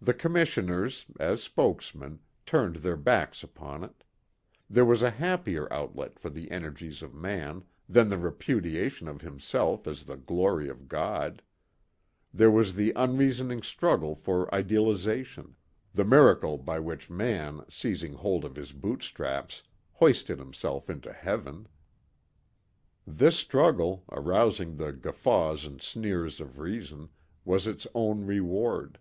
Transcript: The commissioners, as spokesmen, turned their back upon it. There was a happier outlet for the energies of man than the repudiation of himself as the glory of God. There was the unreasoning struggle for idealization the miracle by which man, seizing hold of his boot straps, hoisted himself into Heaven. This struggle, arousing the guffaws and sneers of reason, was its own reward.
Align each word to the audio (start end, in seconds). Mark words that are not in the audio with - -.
The 0.00 0.14
commissioners, 0.14 1.06
as 1.20 1.42
spokesmen, 1.42 2.20
turned 2.46 2.76
their 2.76 2.96
back 2.96 3.34
upon 3.42 3.82
it. 3.82 4.04
There 4.68 4.84
was 4.84 5.02
a 5.02 5.10
happier 5.10 5.70
outlet 5.72 6.18
for 6.18 6.28
the 6.30 6.50
energies 6.50 7.02
of 7.02 7.14
man 7.14 7.64
than 7.88 8.08
the 8.08 8.16
repudiation 8.18 9.08
of 9.08 9.20
himself 9.20 9.86
as 9.86 10.04
the 10.04 10.16
glory 10.16 10.68
of 10.68 10.88
God. 10.88 11.42
There 12.32 12.50
was 12.50 12.74
the 12.74 12.92
unreasoning 12.94 13.62
struggle 13.62 14.14
for 14.14 14.54
idealization 14.54 15.56
the 15.92 16.04
miracle 16.04 16.56
by 16.56 16.78
which 16.78 17.10
man, 17.10 17.62
seizing 17.68 18.14
hold 18.14 18.44
of 18.44 18.56
his 18.56 18.72
boot 18.72 19.02
straps, 19.02 19.62
hoisted 19.92 20.38
himself 20.38 20.88
into 20.88 21.12
Heaven. 21.12 21.68
This 23.06 23.36
struggle, 23.36 24.04
arousing 24.12 24.76
the 24.76 24.92
guffaws 24.92 25.64
and 25.66 25.80
sneers 25.80 26.38
of 26.40 26.58
reason, 26.58 27.08
was 27.44 27.66
its 27.66 27.86
own 27.94 28.24
reward. 28.24 28.98